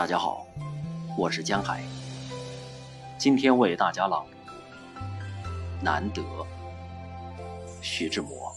[0.00, 0.46] 大家好，
[1.14, 1.84] 我是江海。
[3.18, 4.52] 今天为大家朗读
[5.84, 6.22] 《难得》，
[7.82, 8.50] 徐志摩。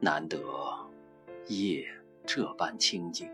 [0.00, 0.38] 难得
[1.48, 1.86] 夜
[2.24, 3.30] 这般清静，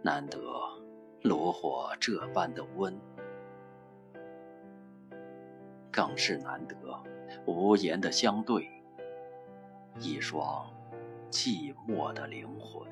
[0.00, 0.40] 难得
[1.20, 2.98] 炉火这般的温，
[5.92, 6.74] 更是难得
[7.44, 8.66] 无言的相对，
[10.00, 10.66] 一双
[11.30, 12.86] 寂寞的灵魂。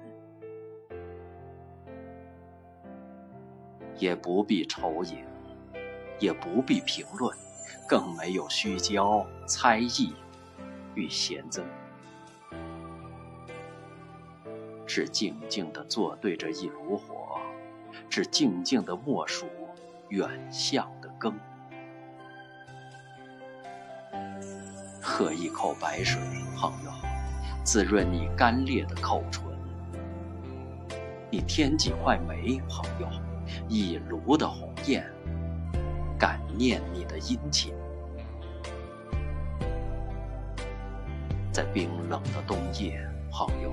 [3.99, 5.25] 也不必愁影，
[6.19, 7.35] 也不必评论，
[7.89, 10.13] 更没有虚焦、猜疑
[10.95, 11.65] 与闲增，
[14.87, 17.41] 只静静地坐对着一炉火，
[18.11, 19.47] 只静静地默数
[20.11, 21.35] 远向的羹，
[25.01, 26.21] 喝一口白水，
[26.55, 26.91] 朋友，
[27.67, 29.43] 滋润你干裂的口唇；
[31.33, 33.09] 你添几块煤，朋友。
[33.69, 35.05] 一炉的红焰，
[36.17, 37.75] 感念你的殷勤。
[41.51, 43.01] 在冰冷的冬夜，
[43.33, 43.73] 朋友，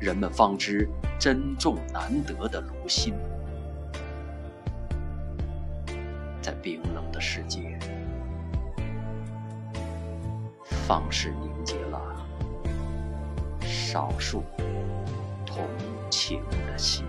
[0.00, 3.12] 人们方知珍重难得的炉心。
[6.40, 7.78] 在冰冷的世界，
[10.86, 11.77] 方是宁静
[13.90, 14.44] 少数
[15.46, 15.66] 同
[16.10, 17.06] 情的心。